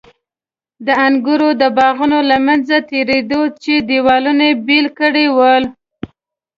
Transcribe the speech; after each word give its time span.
د 0.85 0.87
انګورو 1.05 1.49
د 1.61 1.63
باغونو 1.77 2.19
له 2.29 2.37
منځه 2.47 2.77
تېرېده 2.89 3.39
چې 3.63 3.73
دېوالونو 3.89 4.45
بېل 4.67 4.87
کړي 4.99 5.25
ول. 5.37 5.63